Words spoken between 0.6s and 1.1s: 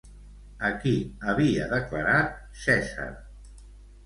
A qui